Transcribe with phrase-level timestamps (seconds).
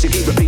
[0.00, 0.47] to keep repeating.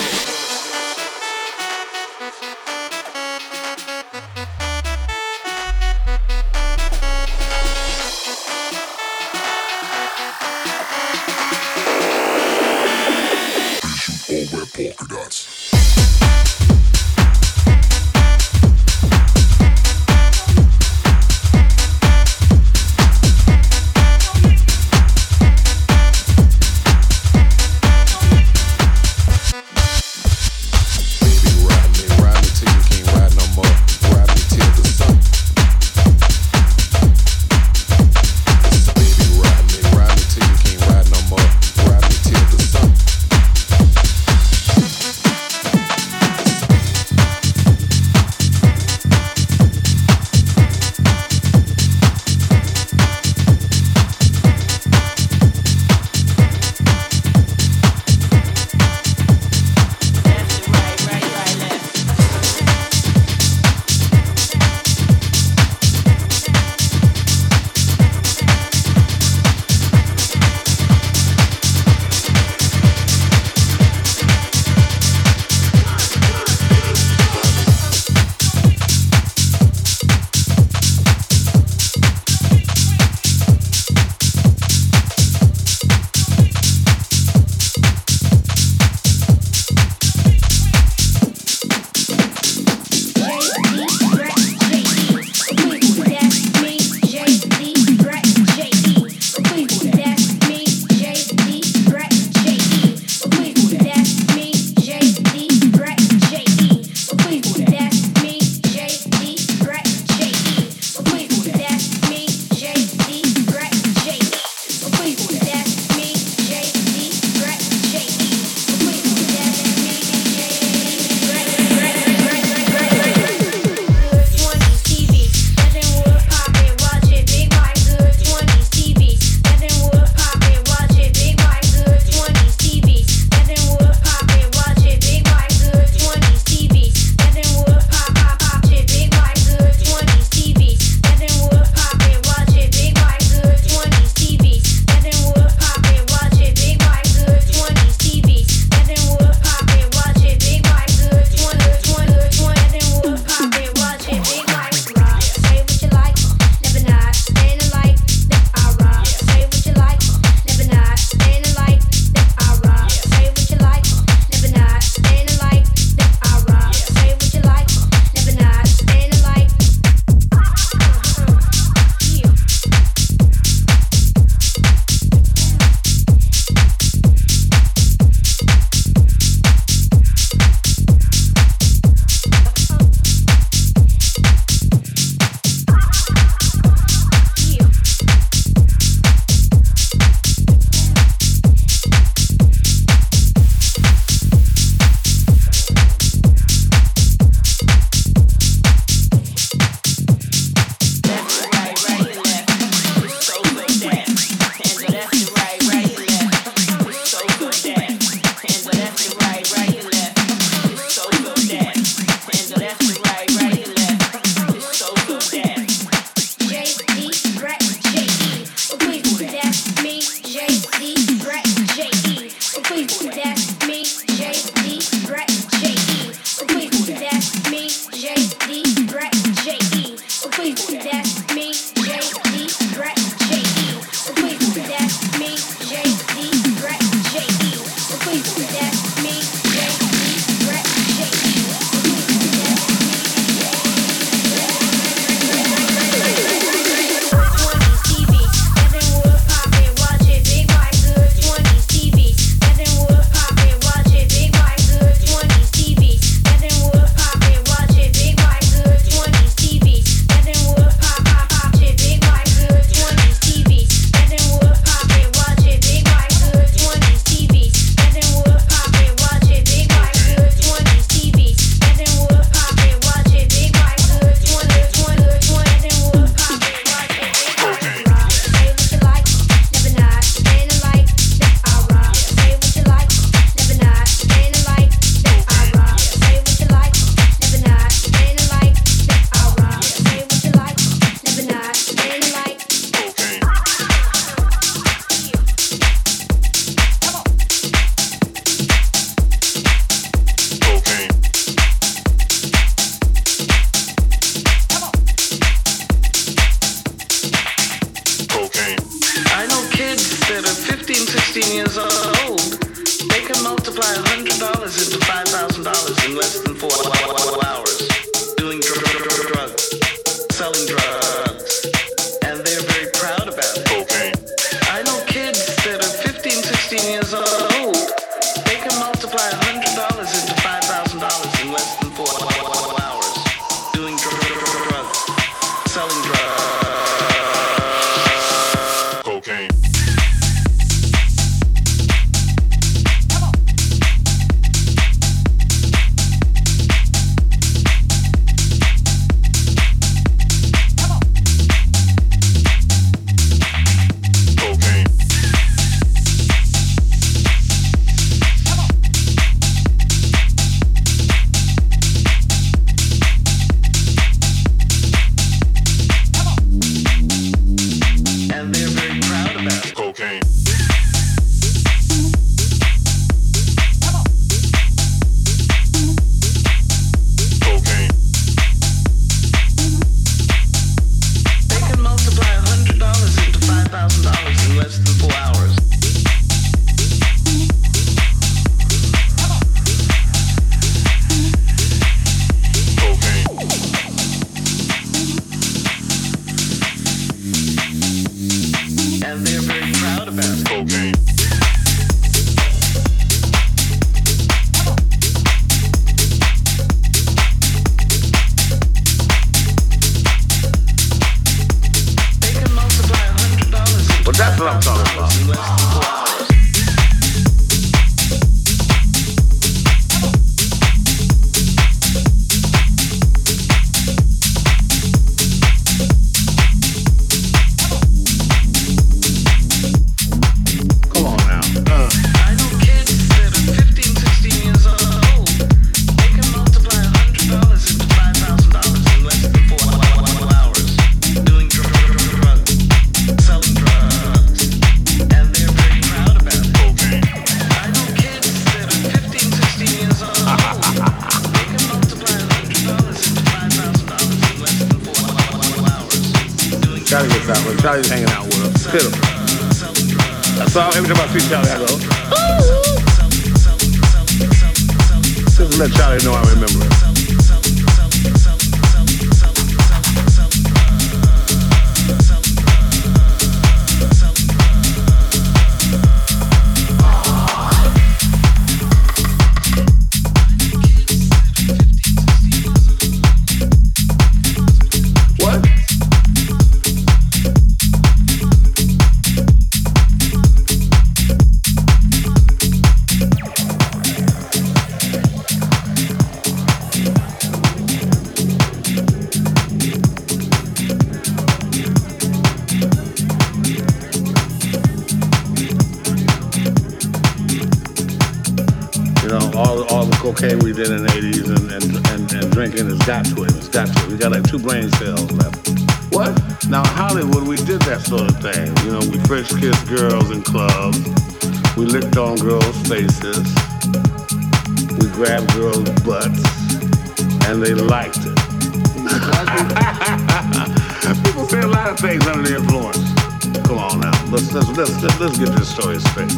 [535.31, 535.89] story straight.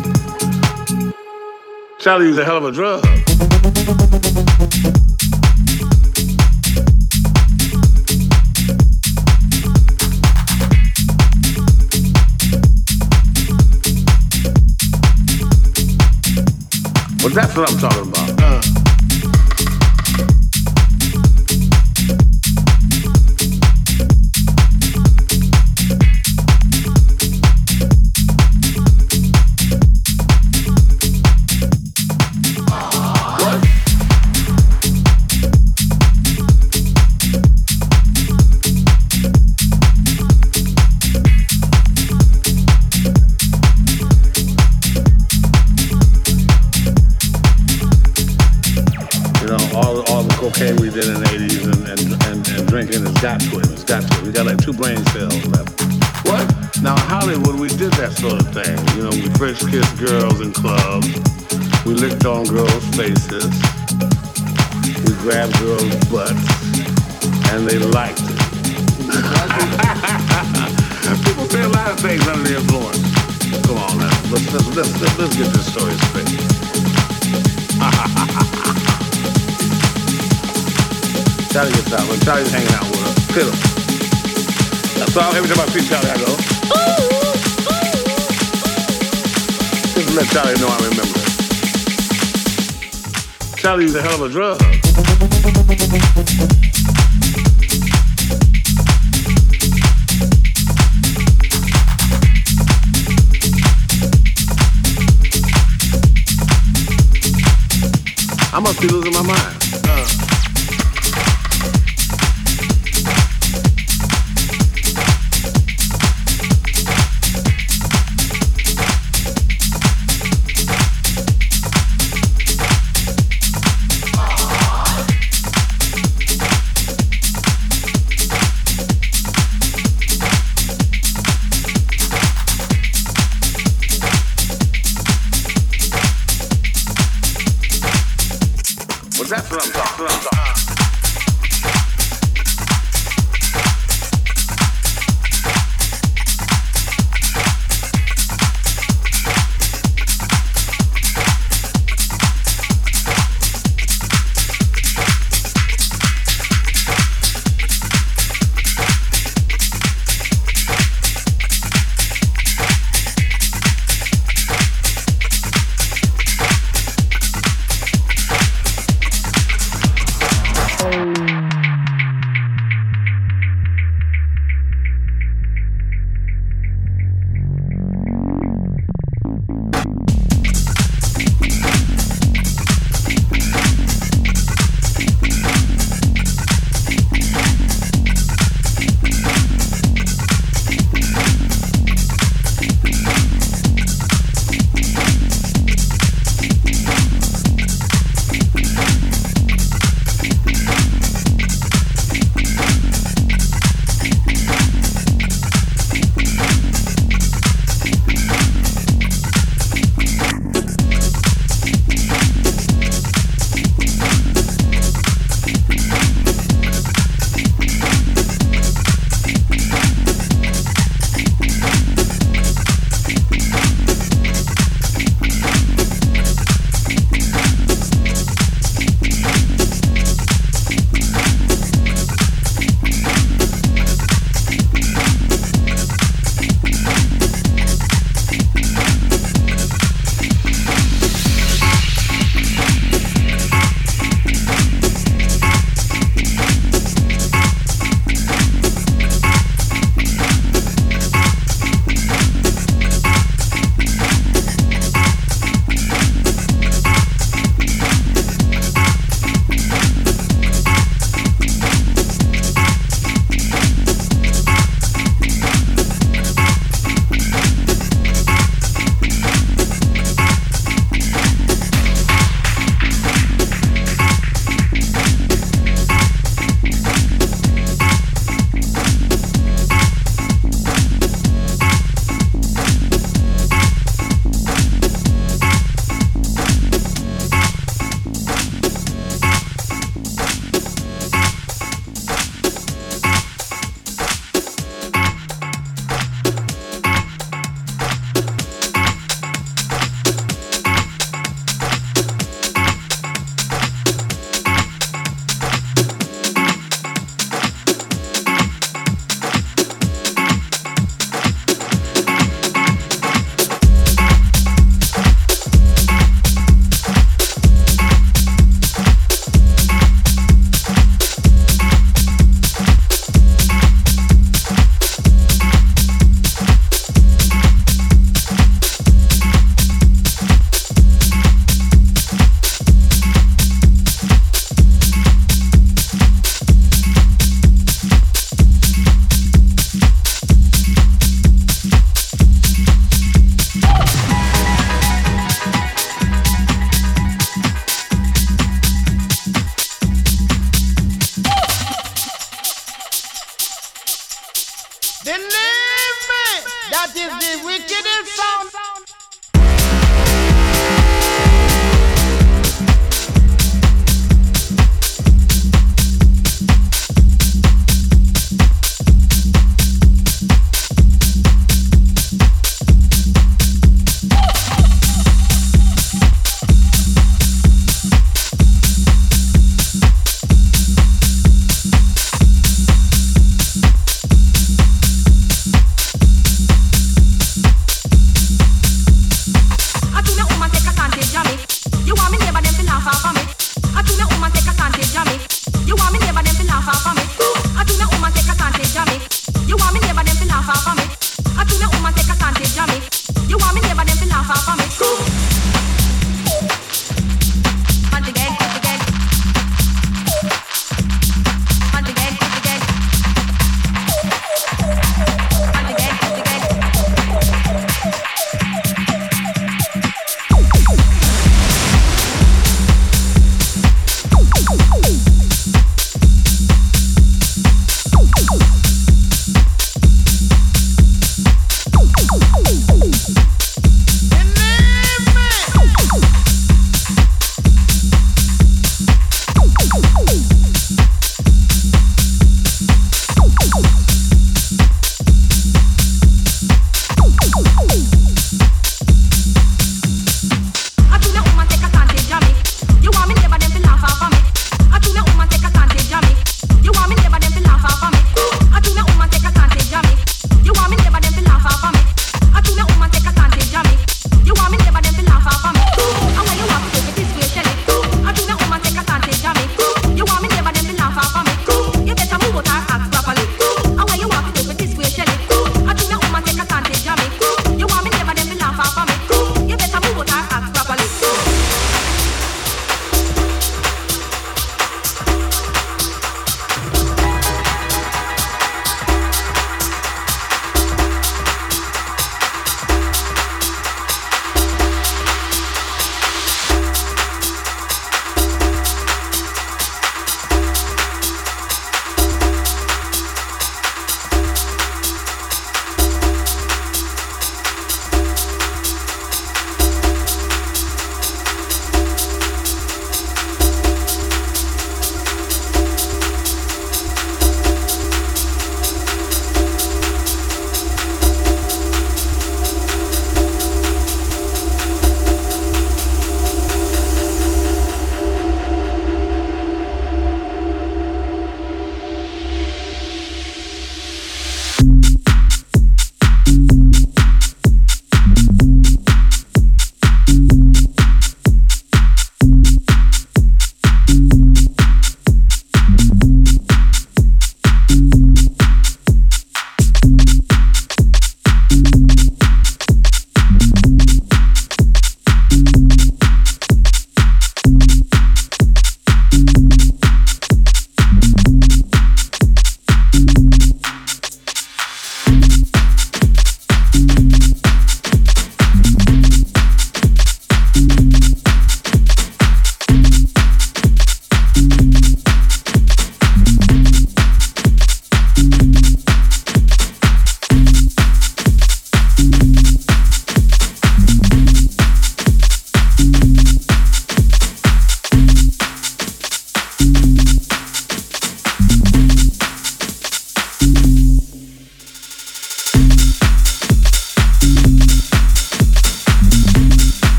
[2.00, 3.04] Charlie was a hell of a drug.
[17.24, 18.23] Well, that's what I'm talking about.
[58.34, 58.74] other thing.
[58.98, 61.08] You know, we first kissed girls in clubs.
[61.86, 63.46] We licked on girls' faces.
[65.06, 66.50] We grabbed girls' butts.
[67.54, 68.30] And they liked it.
[71.26, 72.98] People say a lot of things under the influence.
[73.67, 74.10] Come on now.
[74.32, 76.26] Let's, let's, let's, let's get this story straight.
[81.54, 83.13] Charlie gets out, but Charlie's hanging out with us.
[83.34, 83.60] Kill him.
[85.13, 86.26] So every time I see Charlie, I go,
[87.19, 87.23] ooh!
[90.13, 91.30] to let Charlie know I remember it.
[93.58, 94.62] Charlie's a hell of a drug.
[108.54, 109.62] I must be losing my mind.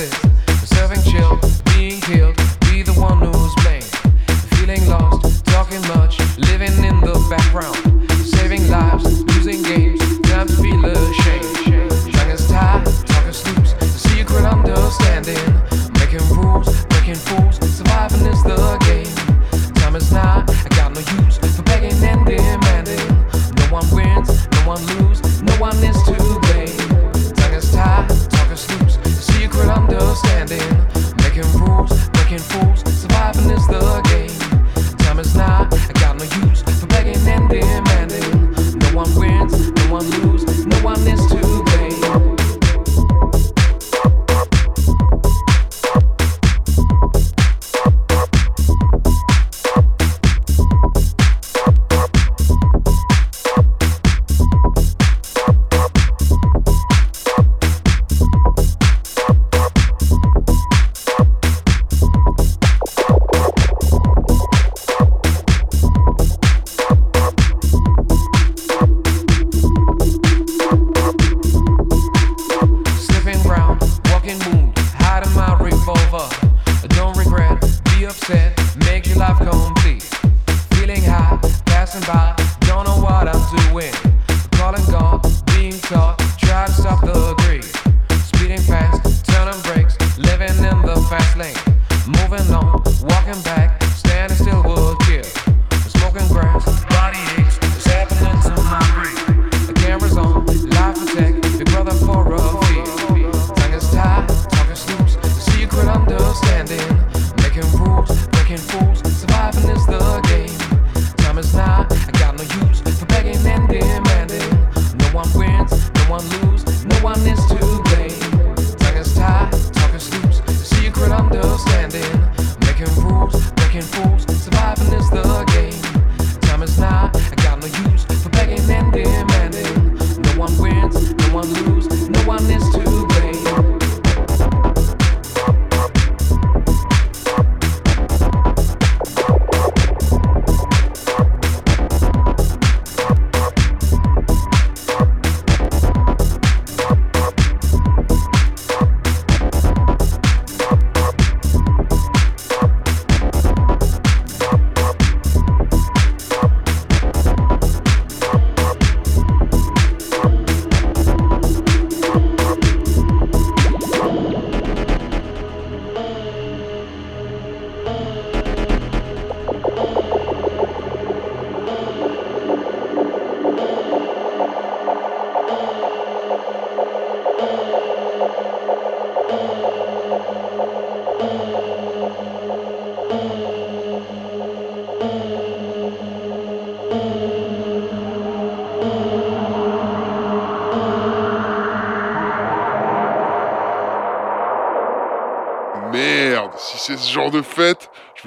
[0.00, 0.27] 하세요.